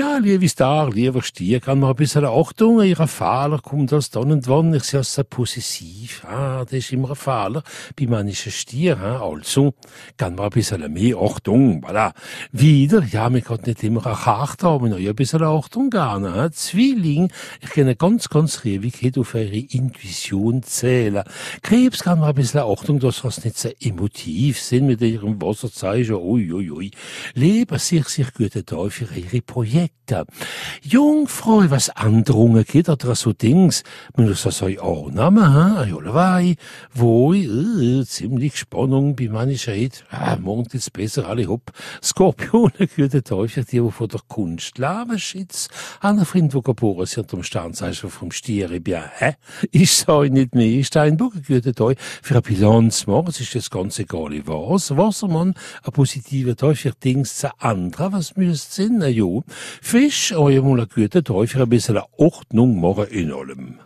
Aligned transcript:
Ja, 0.00 0.16
liebe 0.16 0.48
Star, 0.48 0.90
lieber 0.90 1.20
Stier, 1.20 1.60
kann 1.60 1.78
man 1.78 1.90
ein 1.90 1.96
bisschen 1.96 2.24
Achtung, 2.24 2.80
ihre 2.80 3.06
Fehler 3.06 3.60
kommt 3.62 3.92
das 3.92 4.08
dann 4.08 4.32
und 4.32 4.48
wann, 4.48 4.72
ich 4.72 4.84
sehe 4.84 5.04
so 5.04 5.22
possessiv, 5.22 6.24
ah, 6.24 6.64
das 6.64 6.72
ist 6.72 6.92
immer 6.92 7.10
ein 7.10 7.16
Fehler, 7.16 7.62
bei 7.98 8.06
manchen 8.06 8.50
Stier, 8.50 8.98
also, 8.98 9.74
kann 10.16 10.36
man 10.36 10.46
ein 10.46 10.50
bisschen 10.52 10.90
mehr 10.90 11.18
Achtung, 11.18 11.84
voilà. 11.84 12.14
Wieder, 12.50 13.02
ja, 13.02 13.28
man 13.28 13.44
kann 13.44 13.58
nicht 13.66 13.82
immer 13.82 14.06
eine 14.06 14.16
Karte 14.16 14.68
haben, 14.68 14.90
aber 14.90 14.96
ein 14.96 15.14
bisschen 15.14 15.42
Achtung 15.42 15.90
gerne, 15.90 16.50
Zwilling, 16.50 17.30
ich 17.60 17.68
kann 17.68 17.94
ganz, 17.98 18.30
ganz 18.30 18.64
ewig 18.64 19.18
auf 19.18 19.34
eure 19.34 19.54
Intuition 19.54 20.62
zählen. 20.62 21.24
Krebs 21.60 22.04
kann 22.04 22.20
man 22.20 22.30
ein 22.30 22.36
bisschen 22.36 22.60
Achtung, 22.60 23.00
dass 23.00 23.22
was 23.22 23.44
nicht 23.44 23.58
so 23.58 23.68
emotiv 23.78 24.62
sind 24.62 24.86
mit 24.86 25.02
ihrem 25.02 25.42
Wasserzeichen, 25.42 26.14
ui, 26.14 26.50
ui, 26.50 26.70
ui. 26.70 26.90
Leben 27.34 27.78
sich, 27.78 28.08
sich 28.08 28.32
gute 28.32 28.64
für 28.88 29.14
ihre 29.14 29.42
Projekte. 29.42 29.89
Jungfrau, 30.82 31.70
was 31.70 31.90
Andrungen 31.90 32.64
geht, 32.64 32.88
oder 32.88 33.14
so 33.14 33.32
Dings, 33.32 33.82
man 34.16 34.28
das 34.28 34.62
euch 34.62 34.80
auch 34.80 35.08
nehmen, 35.10 35.54
ha, 35.54 35.84
jolewei, 35.84 36.56
wo, 36.92 37.32
äh, 37.32 38.04
ziemlich 38.04 38.56
Spannung 38.56 39.14
bei 39.14 39.28
manchen 39.28 39.74
Heid, 39.74 40.04
ah, 40.10 40.36
morgen 40.36 40.68
ist 40.72 40.92
besser, 40.92 41.28
alle 41.28 41.46
hopp. 41.46 41.72
Skorpione, 42.02 42.88
gute 42.96 43.22
Tag 43.22 43.50
für 43.50 43.62
die, 43.62 43.80
die 43.80 43.90
von 43.90 44.08
der 44.08 44.20
Kunst 44.26 44.78
leben, 44.78 45.18
Schitz, 45.18 45.68
einer 46.00 46.24
Freund, 46.24 46.54
wo 46.54 46.62
geboren 46.62 47.06
sind, 47.06 47.32
am 47.32 47.42
Sternzeichen 47.42 48.10
vom 48.10 48.32
Stier, 48.32 48.80
bien, 48.80 49.02
hä? 49.18 49.34
Ich 49.70 49.92
sag 49.92 50.30
nicht 50.30 50.54
mehr, 50.54 50.82
Steinbock, 50.84 51.34
gute 51.46 51.74
Tag 51.74 51.96
für 52.22 52.34
eine 52.34 52.42
Bilanz 52.42 53.06
machen, 53.06 53.28
es 53.28 53.40
ist 53.40 53.54
das 53.54 53.70
ganz 53.70 53.98
egal, 53.98 54.30
was, 54.46 54.96
Wassermann, 54.96 55.54
ein 55.84 55.92
positiver 55.92 56.54
für 56.74 56.92
Dings 57.04 57.36
zu 57.36 57.50
anderen, 57.60 58.12
was 58.12 58.36
müsst 58.36 58.74
sein, 58.74 58.96
na 58.98 59.08
jo. 59.08 59.44
Fisch, 59.82 60.32
euer 60.32 60.62
mal 60.62 60.80
ein 60.80 60.88
guter 60.94 61.24
Tag 61.24 61.48
für 61.48 61.62
ein 61.62 61.68
bisschen 61.68 61.98
Ordnung 62.16 62.80
machen 62.80 63.06
in 63.06 63.32
allem. 63.32 63.76